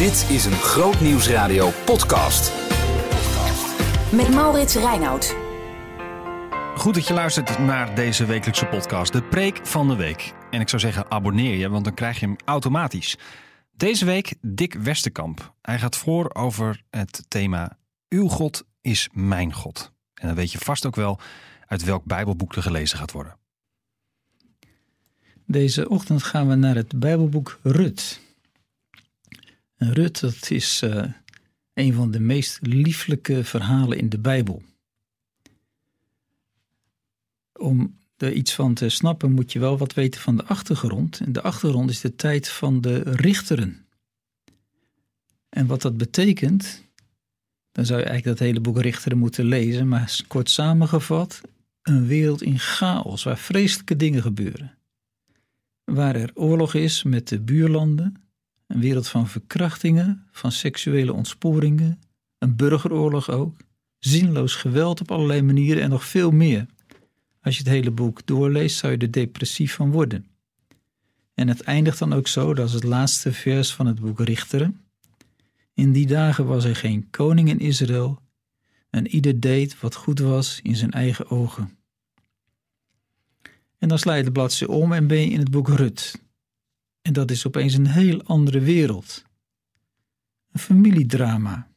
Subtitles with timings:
[0.00, 2.52] Dit is een Groot Nieuwsradio podcast.
[4.12, 5.36] Met Maurits Reinoud.
[6.76, 10.32] Goed dat je luistert naar deze wekelijkse podcast, de preek van de week.
[10.50, 13.16] En ik zou zeggen, abonneer je, want dan krijg je hem automatisch.
[13.70, 15.54] Deze week Dick Westerkamp.
[15.62, 17.78] Hij gaat voor over het thema
[18.08, 19.92] Uw God is mijn God.
[20.14, 21.18] En dan weet je vast ook wel
[21.66, 23.36] uit welk Bijbelboek er gelezen gaat worden.
[25.46, 28.28] Deze ochtend gaan we naar het Bijbelboek Rut.
[29.80, 31.04] En Rut, dat is uh,
[31.74, 34.62] een van de meest lieflijke verhalen in de Bijbel.
[37.52, 41.20] Om er iets van te snappen moet je wel wat weten van de achtergrond.
[41.20, 43.86] En de achtergrond is de tijd van de richteren.
[45.48, 46.84] En wat dat betekent,
[47.72, 51.40] dan zou je eigenlijk dat hele boek Richteren moeten lezen, maar kort samengevat,
[51.82, 54.78] een wereld in chaos waar vreselijke dingen gebeuren.
[55.84, 58.29] Waar er oorlog is met de buurlanden,
[58.70, 62.00] een wereld van verkrachtingen, van seksuele ontsporingen,
[62.38, 63.56] een burgeroorlog ook,
[63.98, 66.66] zinloos geweld op allerlei manieren en nog veel meer.
[67.42, 70.26] Als je het hele boek doorleest, zou je er depressief van worden.
[71.34, 74.80] En het eindigt dan ook zo, dat is het laatste vers van het boek Richteren.
[75.74, 78.22] In die dagen was er geen koning in Israël,
[78.90, 81.78] en ieder deed wat goed was in zijn eigen ogen.
[83.78, 86.20] En dan sla de bladzijde om en ben je in het boek Rut.
[87.02, 89.24] En dat is opeens een heel andere wereld.
[90.52, 91.70] Een familiedrama.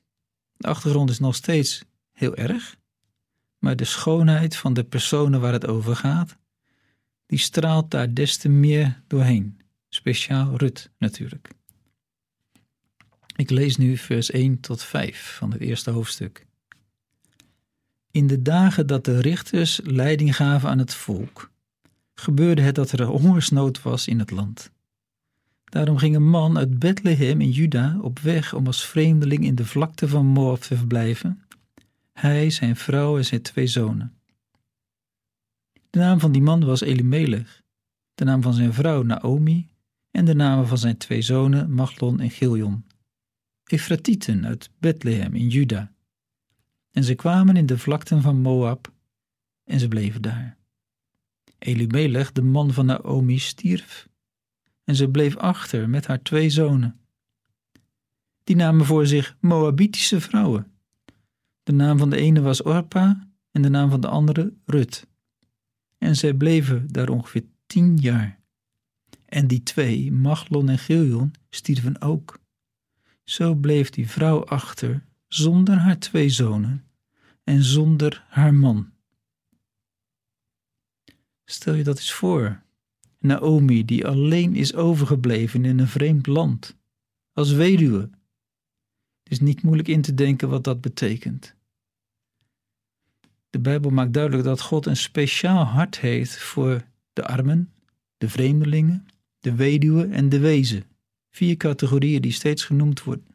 [0.57, 2.77] De achtergrond is nog steeds heel erg,
[3.57, 6.38] maar de schoonheid van de personen waar het over gaat,
[7.25, 9.59] die straalt daar des te meer doorheen.
[9.89, 11.49] Speciaal Rut natuurlijk.
[13.35, 16.45] Ik lees nu vers 1 tot 5 van het eerste hoofdstuk.
[18.11, 21.51] In de dagen dat de richters leiding gaven aan het volk,
[22.13, 24.71] gebeurde het dat er hongersnood was in het land.
[25.73, 29.66] Daarom ging een man uit Bethlehem in Juda op weg om als vreemdeling in de
[29.66, 31.41] vlakte van Moab te verblijven,
[32.11, 34.13] hij, zijn vrouw en zijn twee zonen.
[35.89, 37.62] De naam van die man was Elimelech,
[38.13, 39.69] de naam van zijn vrouw Naomi
[40.12, 42.85] en de namen van zijn twee zonen Machlon en Giljon.
[43.66, 45.91] Efratieten uit Bethlehem in Juda.
[46.91, 48.91] En ze kwamen in de vlakten van Moab
[49.63, 50.57] en ze bleven daar.
[51.57, 54.12] Elimelech, de man van Naomi, stierf
[54.83, 56.99] en ze bleef achter met haar twee zonen.
[58.44, 60.71] Die namen voor zich Moabitische vrouwen.
[61.63, 65.07] De naam van de ene was Orpa en de naam van de andere Rut.
[65.97, 68.39] En zij bleven daar ongeveer tien jaar.
[69.25, 72.39] En die twee, Machlon en Giljon, stierven ook.
[73.23, 76.85] Zo bleef die vrouw achter zonder haar twee zonen
[77.44, 78.91] en zonder haar man.
[81.45, 82.61] Stel je dat eens voor.
[83.23, 86.78] Naomi, die alleen is overgebleven in een vreemd land,
[87.34, 88.09] als weduwe.
[89.23, 91.56] Het is niet moeilijk in te denken wat dat betekent.
[93.50, 97.73] De Bijbel maakt duidelijk dat God een speciaal hart heeft voor de armen,
[98.17, 99.06] de vreemdelingen,
[99.39, 100.83] de weduwe en de wezen.
[101.29, 103.28] Vier categorieën die steeds genoemd worden.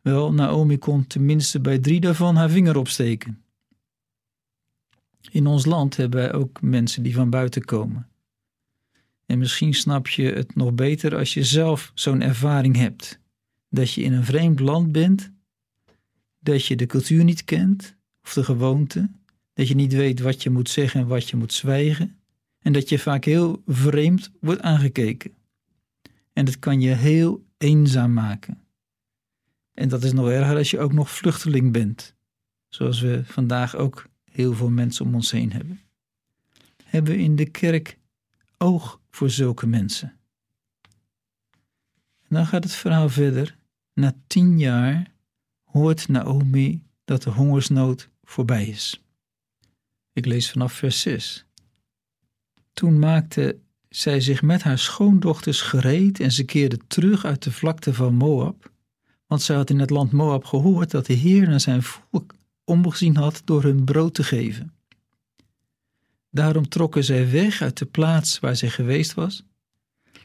[0.00, 3.42] Wel, Naomi kon tenminste bij drie daarvan haar vinger opsteken.
[5.30, 8.08] In ons land hebben wij ook mensen die van buiten komen.
[9.26, 13.20] En misschien snap je het nog beter als je zelf zo'n ervaring hebt.
[13.68, 15.32] Dat je in een vreemd land bent,
[16.38, 19.10] dat je de cultuur niet kent of de gewoonte,
[19.54, 22.16] dat je niet weet wat je moet zeggen en wat je moet zwijgen,
[22.58, 25.34] en dat je vaak heel vreemd wordt aangekeken.
[26.32, 28.60] En dat kan je heel eenzaam maken.
[29.72, 32.14] En dat is nog erger als je ook nog vluchteling bent,
[32.68, 35.80] zoals we vandaag ook heel veel mensen om ons heen hebben.
[36.84, 37.98] Hebben we in de kerk
[38.58, 40.18] oog voor zulke mensen?
[42.28, 43.56] En dan gaat het verhaal verder.
[43.92, 45.12] Na tien jaar
[45.64, 49.02] hoort Naomi dat de hongersnood voorbij is.
[50.12, 51.46] Ik lees vanaf vers 6.
[52.72, 53.58] Toen maakte
[53.88, 58.70] zij zich met haar schoondochters gereed en ze keerde terug uit de vlakte van Moab,
[59.26, 63.16] want zij had in het land Moab gehoord dat de Heer naar zijn volk omgezien
[63.16, 64.74] had door hun brood te geven.
[66.36, 69.44] Daarom trokken zij weg uit de plaats waar zij geweest was,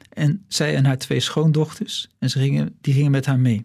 [0.09, 3.61] en zij en haar twee schoondochters, en ze gingen, die gingen met haar mee.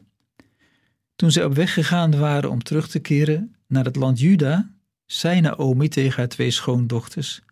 [1.16, 4.70] Toen zij op weg gegaan waren om terug te keren naar het land Juda,
[5.06, 7.42] zei Naomi tegen haar twee schoondochters: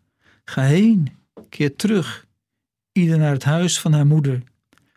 [0.45, 1.09] Ga heen,
[1.49, 2.27] keer terug,
[2.93, 4.43] ieder naar het huis van haar moeder.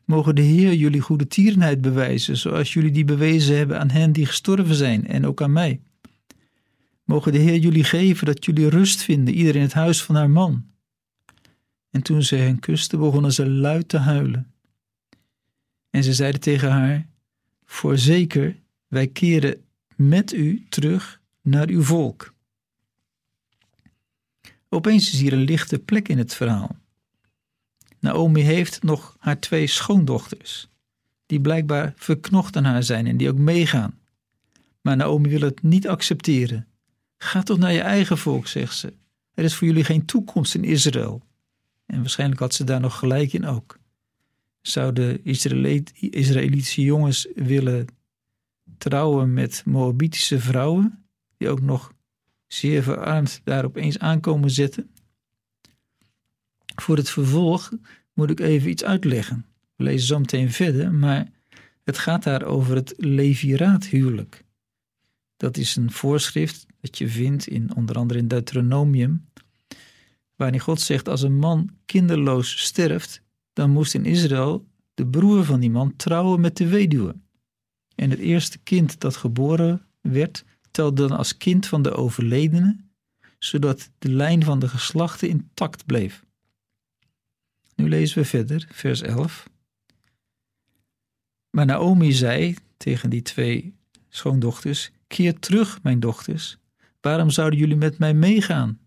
[0.05, 4.25] Mogen de Heer jullie goede tierenheid bewijzen, zoals jullie die bewezen hebben aan hen die
[4.25, 5.81] gestorven zijn en ook aan mij.
[7.07, 10.29] Mogen de Heer jullie geven dat jullie rust vinden, ieder in het huis van haar
[10.29, 10.65] man.
[11.89, 14.51] En toen ze hen kusten, begonnen ze luid te huilen.
[15.89, 17.07] En ze zeiden tegen haar:
[17.65, 18.55] Voorzeker,
[18.87, 19.63] wij keren
[19.95, 22.33] met u terug naar uw volk.
[24.69, 26.75] Opeens is hier een lichte plek in het verhaal.
[27.99, 30.69] Naomi heeft nog haar twee schoondochters,
[31.25, 33.99] die blijkbaar verknocht aan haar zijn en die ook meegaan.
[34.81, 36.67] Maar Naomi wil het niet accepteren.
[37.17, 38.93] Ga toch naar je eigen volk, zegt ze.
[39.33, 41.21] Er is voor jullie geen toekomst in Israël.
[41.85, 43.79] En waarschijnlijk had ze daar nog gelijk in ook.
[44.61, 47.87] Zouden Israëlitische jongens willen
[48.77, 51.05] trouwen met Moabitische vrouwen,
[51.37, 51.93] die ook nog
[52.47, 54.89] zeer verarmd daar opeens aankomen zetten?
[56.75, 57.71] Voor het vervolg
[58.13, 59.45] moet ik even iets uitleggen.
[59.75, 61.27] We lezen zo meteen verder, maar
[61.83, 64.43] het gaat daar over het leviraathuwelijk.
[65.37, 69.29] Dat is een voorschrift dat je vindt in onder andere in Deuteronomium,
[70.35, 73.21] waarin God zegt als een man kinderloos sterft,
[73.53, 77.15] dan moest in Israël de broer van die man trouwen met de weduwe.
[77.95, 82.77] En het eerste kind dat geboren werd, telde dan als kind van de overledene,
[83.39, 86.25] zodat de lijn van de geslachten intact bleef.
[87.75, 89.49] Nu lezen we verder, vers 11.
[91.49, 93.75] Maar Naomi zei tegen die twee
[94.09, 96.57] schoondochters: Keer terug, mijn dochters.
[97.01, 98.79] Waarom zouden jullie met mij meegaan?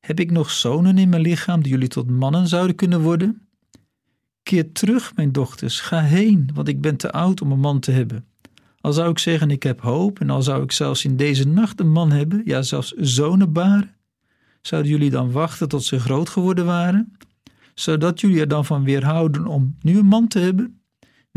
[0.00, 3.48] Heb ik nog zonen in mijn lichaam die jullie tot mannen zouden kunnen worden?
[4.42, 7.90] Keer terug, mijn dochters, ga heen, want ik ben te oud om een man te
[7.90, 8.24] hebben.
[8.80, 11.80] Al zou ik zeggen, ik heb hoop, en al zou ik zelfs in deze nacht
[11.80, 13.94] een man hebben, ja, zelfs zonen baren,
[14.60, 17.12] zouden jullie dan wachten tot ze groot geworden waren,
[17.74, 20.77] zodat jullie er dan van weerhouden om nu een man te hebben?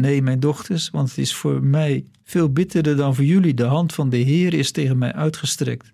[0.02, 3.54] Nee, mijn dochters, want het is voor mij veel bitterder dan voor jullie.
[3.54, 5.94] De hand van de Heer is tegen mij uitgestrekt.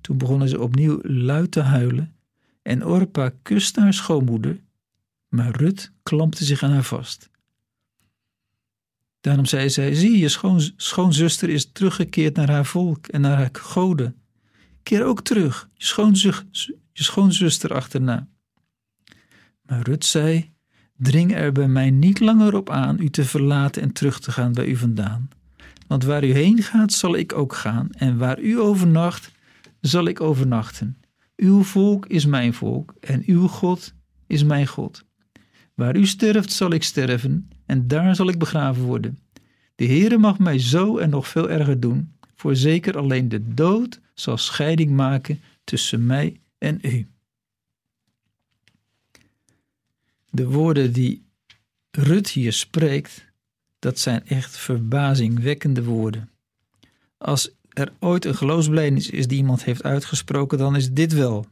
[0.00, 2.16] Toen begonnen ze opnieuw luid te huilen
[2.62, 4.60] en Orpa kuste haar schoonmoeder,
[5.28, 7.30] maar Rut klampte zich aan haar vast.
[9.20, 13.50] Daarom zei zij: Zie, je schoon, schoonzuster is teruggekeerd naar haar volk en naar haar
[13.52, 14.22] goden.
[14.82, 16.44] Keer ook terug, je,
[16.92, 18.28] je schoonzuster achterna.
[19.62, 20.53] Maar Rut zei:
[21.04, 24.52] Dring er bij mij niet langer op aan u te verlaten en terug te gaan
[24.52, 25.28] bij u vandaan.
[25.86, 29.32] Want waar u heen gaat, zal ik ook gaan, en waar u overnacht,
[29.80, 30.96] zal ik overnachten.
[31.36, 33.94] Uw volk is mijn volk, en uw God
[34.26, 35.04] is mijn God.
[35.74, 39.18] Waar u sterft, zal ik sterven, en daar zal ik begraven worden.
[39.74, 44.36] De Heere mag mij zo en nog veel erger doen, voorzeker alleen de dood zal
[44.36, 47.06] scheiding maken tussen mij en u.
[50.34, 51.26] De woorden die
[51.90, 53.24] Rut hier spreekt,
[53.78, 56.30] dat zijn echt verbazingwekkende woorden.
[57.18, 61.46] Als er ooit een geloofsbelijdenis is die iemand heeft uitgesproken, dan is dit wel.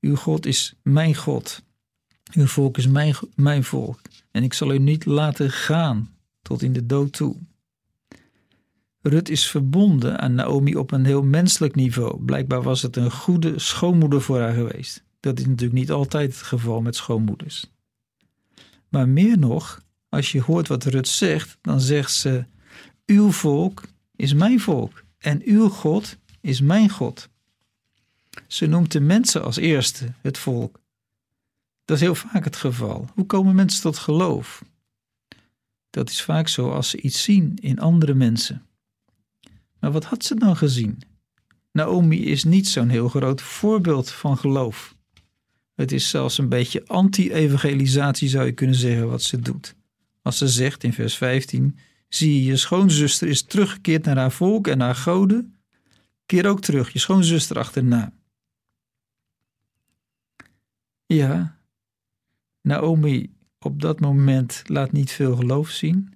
[0.00, 1.62] Uw God is mijn God.
[2.32, 4.00] Uw volk is mijn, mijn volk.
[4.30, 7.36] En ik zal u niet laten gaan tot in de dood toe.
[9.00, 12.24] Rut is verbonden aan Naomi op een heel menselijk niveau.
[12.24, 15.08] Blijkbaar was het een goede schoonmoeder voor haar geweest.
[15.20, 17.66] Dat is natuurlijk niet altijd het geval met schoonmoeders.
[18.88, 22.44] Maar meer nog, als je hoort wat Rut zegt, dan zegt ze:
[23.06, 23.82] Uw volk
[24.16, 27.28] is mijn volk en uw God is mijn God.
[28.46, 30.80] Ze noemt de mensen als eerste het volk.
[31.84, 33.08] Dat is heel vaak het geval.
[33.14, 34.62] Hoe komen mensen tot geloof?
[35.90, 38.66] Dat is vaak zo als ze iets zien in andere mensen.
[39.78, 41.02] Maar wat had ze dan gezien?
[41.72, 44.94] Naomi is niet zo'n heel groot voorbeeld van geloof.
[45.80, 49.74] Het is zelfs een beetje anti-evangelisatie, zou je kunnen zeggen, wat ze doet.
[50.22, 54.80] Als ze zegt in vers 15: Zie je, schoonzuster is teruggekeerd naar haar volk en
[54.80, 55.58] haar goden.
[56.26, 58.12] Keer ook terug, je schoonzuster achterna.
[61.06, 61.58] Ja,
[62.62, 66.14] Naomi op dat moment laat niet veel geloof zien.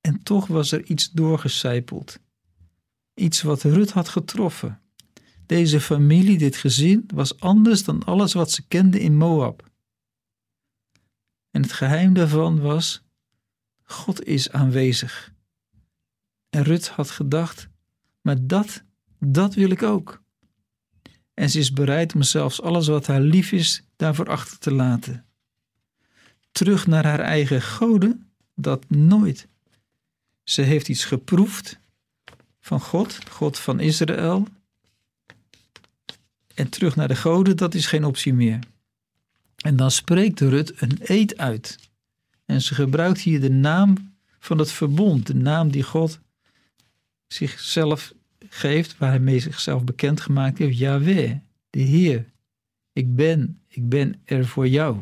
[0.00, 2.18] En toch was er iets doorgecijpeld.
[3.14, 4.80] Iets wat Rut had getroffen.
[5.52, 9.70] Deze familie, dit gezin, was anders dan alles wat ze kende in Moab.
[11.50, 13.02] En het geheim daarvan was:
[13.82, 15.32] God is aanwezig.
[16.50, 17.68] En Rut had gedacht:
[18.20, 18.84] maar dat,
[19.18, 20.22] dat wil ik ook.
[21.34, 25.26] En ze is bereid om zelfs alles wat haar lief is daarvoor achter te laten.
[26.52, 29.48] Terug naar haar eigen goden, dat nooit.
[30.42, 31.78] Ze heeft iets geproefd
[32.60, 34.48] van God, God van Israël,
[36.54, 38.58] en terug naar de goden, dat is geen optie meer.
[39.56, 41.78] En dan spreekt Rut een eed uit.
[42.44, 46.20] En ze gebruikt hier de naam van het verbond, de naam die God
[47.26, 48.12] zichzelf
[48.48, 51.36] geeft, waar hij mee zichzelf bekend gemaakt heeft, Yahweh,
[51.70, 52.24] de Heer.
[52.92, 54.96] Ik ben, ik ben er voor jou.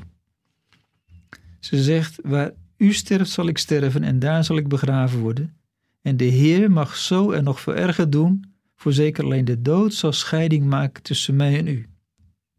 [1.59, 5.57] Ze zegt, waar U sterft, zal ik sterven en daar zal ik begraven worden.
[6.03, 8.50] En de Heer mag zo en nog veel erger doen,
[8.81, 11.89] voorzeker alleen de dood zal scheiding maken tussen mij en u.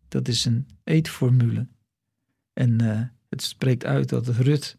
[0.07, 1.67] Dat is een eetformule.
[2.53, 4.77] En uh, het spreekt uit dat Rut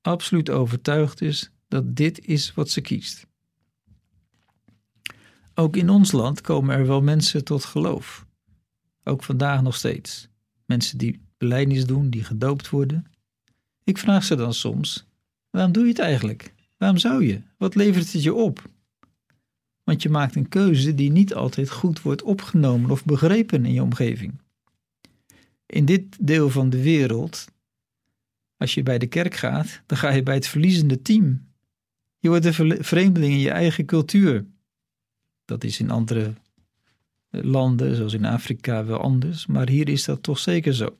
[0.00, 3.26] absoluut overtuigd is dat dit is wat ze kiest.
[5.54, 8.26] Ook in ons land komen er wel mensen tot geloof.
[9.04, 10.28] Ook vandaag nog steeds.
[10.66, 13.06] Mensen die beleidnis doen, die gedoopt worden.
[13.84, 15.06] Ik vraag ze dan soms:
[15.50, 16.54] waarom doe je het eigenlijk?
[16.76, 17.42] Waarom zou je?
[17.56, 18.72] Wat levert het je op?
[19.84, 23.82] Want je maakt een keuze die niet altijd goed wordt opgenomen of begrepen in je
[23.82, 24.40] omgeving.
[25.66, 27.46] In dit deel van de wereld,
[28.56, 31.46] als je bij de kerk gaat, dan ga je bij het verliezende team.
[32.18, 34.44] Je wordt een vreemdeling in je eigen cultuur.
[35.44, 36.34] Dat is in andere
[37.30, 40.96] landen, zoals in Afrika, wel anders, maar hier is dat toch zeker zo.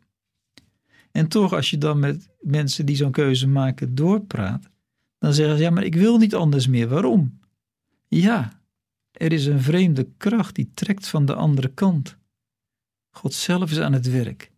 [1.10, 4.70] En toch, als je dan met mensen die zo'n keuze maken doorpraat,
[5.18, 6.88] dan zeggen ze: Ja, maar ik wil niet anders meer.
[6.88, 7.38] Waarom?
[8.08, 8.63] Ja,
[9.14, 12.16] er is een vreemde kracht die trekt van de andere kant.
[13.10, 14.50] God zelf is aan het werk.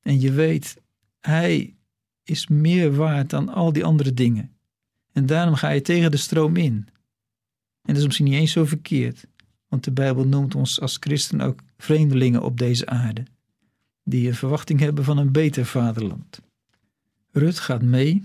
[0.00, 0.76] En je weet,
[1.20, 1.76] Hij
[2.22, 4.56] is meer waard dan al die andere dingen.
[5.12, 6.88] En daarom ga je tegen de stroom in.
[7.82, 9.26] En dat is misschien niet eens zo verkeerd,
[9.68, 13.22] want de Bijbel noemt ons als christen ook vreemdelingen op deze aarde,
[14.04, 16.40] die een verwachting hebben van een beter vaderland.
[17.30, 18.22] Rut gaat mee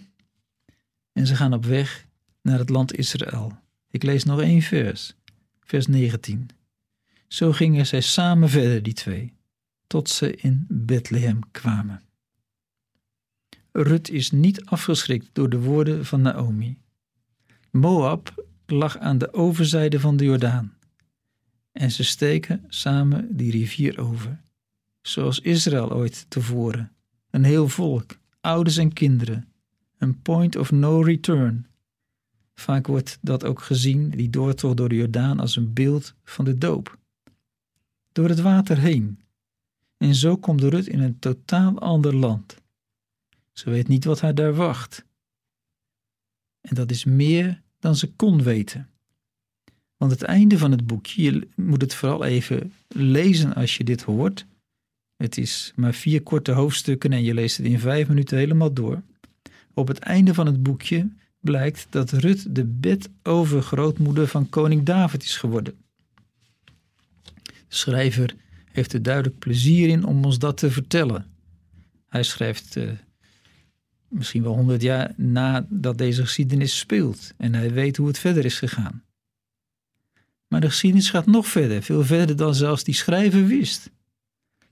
[1.12, 2.08] en ze gaan op weg
[2.42, 3.58] naar het land Israël.
[3.90, 5.16] Ik lees nog één vers,
[5.74, 6.50] vers 19.
[7.28, 9.34] Zo gingen zij samen verder, die twee,
[9.88, 12.02] tot ze in Bethlehem kwamen.
[13.72, 16.78] Rut is niet afgeschrikt door de woorden van Naomi.
[17.72, 20.78] Moab lag aan de overzijde van de Jordaan.
[21.72, 24.42] En ze steken samen die rivier over,
[25.02, 26.92] zoals Israël ooit tevoren.
[27.30, 29.48] Een heel volk, ouders en kinderen,
[29.98, 31.68] een point of no return.
[32.56, 36.58] Vaak wordt dat ook gezien, die doortocht door de Jordaan, als een beeld van de
[36.58, 36.98] doop.
[38.12, 39.20] Door het water heen.
[39.98, 42.62] En zo komt Rut in een totaal ander land.
[43.52, 45.06] Ze weet niet wat haar daar wacht.
[46.62, 48.90] En dat is meer dan ze kon weten.
[49.98, 54.02] Want het einde van het boekje, je moet het vooral even lezen als je dit
[54.02, 54.46] hoort.
[55.16, 59.02] Het is maar vier korte hoofdstukken en je leest het in vijf minuten helemaal door.
[59.74, 61.10] Op het einde van het boekje
[61.44, 65.74] blijkt dat Rut de bedovergrootmoeder van koning David is geworden.
[67.44, 68.36] De schrijver
[68.72, 71.26] heeft er duidelijk plezier in om ons dat te vertellen.
[72.08, 72.92] Hij schrijft uh,
[74.08, 78.58] misschien wel honderd jaar nadat deze geschiedenis speelt en hij weet hoe het verder is
[78.58, 79.04] gegaan.
[80.48, 83.92] Maar de geschiedenis gaat nog verder, veel verder dan zelfs die schrijver wist.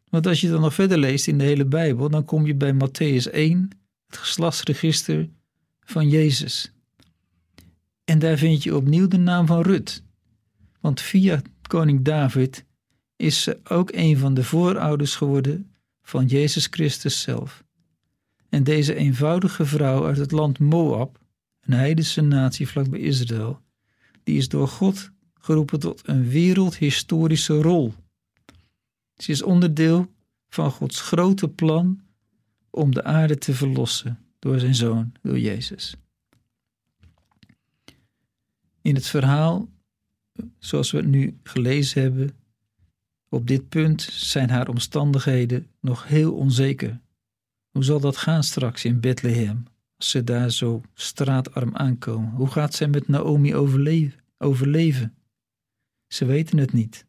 [0.10, 2.74] Want als je dan nog verder leest in de hele Bijbel, dan kom je bij
[2.74, 3.70] Matthäus 1,
[4.08, 5.30] het geslachtsregister
[5.86, 6.72] van Jezus.
[8.04, 10.04] En daar vind je opnieuw de naam van Rut.
[10.80, 12.66] Want via koning David
[13.16, 15.72] is ze ook een van de voorouders geworden
[16.02, 17.64] van Jezus Christus zelf.
[18.50, 21.20] En deze eenvoudige vrouw uit het land Moab,
[21.62, 23.62] een heidense natie vlakbij Israël,
[24.24, 27.94] die is door God geroepen tot een wereldhistorische rol.
[29.16, 30.14] Ze is onderdeel
[30.50, 32.02] van Gods grote plan
[32.70, 35.96] om de aarde te verlossen door zijn zoon, door Jezus.
[38.82, 39.70] In het verhaal,
[40.60, 42.30] zoals we het nu gelezen hebben,
[43.30, 47.00] op dit punt zijn haar omstandigheden nog heel onzeker.
[47.72, 49.64] Hoe zal dat gaan straks in Bethlehem,
[49.98, 52.32] als ze daar zo straatarm aankomen?
[52.32, 54.20] Hoe gaat zij met Naomi overleven?
[54.38, 55.16] overleven?
[56.08, 57.06] Ze weten het niet,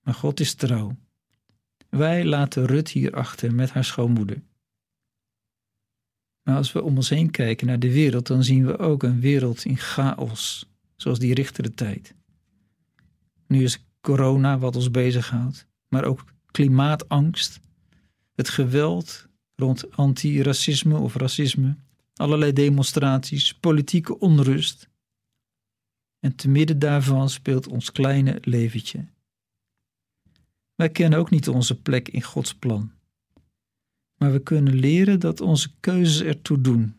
[0.00, 0.96] maar God is trouw.
[1.88, 4.42] Wij laten Rut hier achter met haar schoonmoeder.
[6.46, 9.20] Maar als we om ons heen kijken naar de wereld, dan zien we ook een
[9.20, 12.14] wereld in chaos, zoals die richtere tijd.
[13.46, 17.60] Nu is corona wat ons bezighoudt, maar ook klimaatangst,
[18.34, 21.76] het geweld rond antiracisme of racisme,
[22.14, 24.88] allerlei demonstraties, politieke onrust.
[26.20, 29.06] En te midden daarvan speelt ons kleine leventje.
[30.74, 32.95] Wij kennen ook niet onze plek in Gods plan.
[34.16, 36.94] Maar we kunnen leren dat onze keuzes ertoe doen.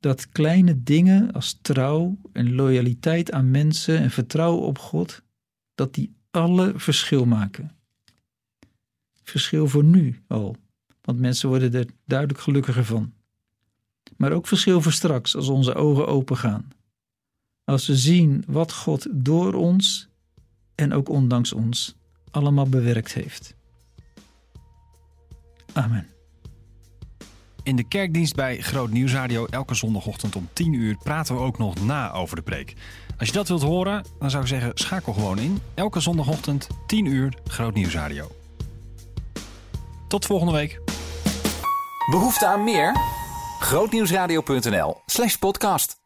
[0.00, 5.22] Dat kleine dingen als trouw en loyaliteit aan mensen en vertrouwen op God,
[5.74, 7.70] dat die alle verschil maken.
[9.22, 10.56] Verschil voor nu al,
[11.00, 13.12] want mensen worden er duidelijk gelukkiger van.
[14.16, 16.68] Maar ook verschil voor straks als onze ogen open gaan.
[17.64, 20.08] Als we zien wat God door ons
[20.74, 21.94] en ook ondanks ons
[22.30, 23.54] allemaal bewerkt heeft.
[25.72, 26.06] Amen.
[27.62, 31.84] In de kerkdienst bij Groot Nieuwsradio elke zondagochtend om 10 uur praten we ook nog
[31.84, 32.74] na over de preek.
[33.18, 35.60] Als je dat wilt horen, dan zou ik zeggen schakel gewoon in.
[35.74, 38.30] Elke zondagochtend 10 uur Groot Nieuwsradio.
[40.08, 40.80] Tot volgende week.
[42.10, 42.96] Behoefte aan meer?
[43.60, 45.99] Grootnieuwsradio.nl slash podcast.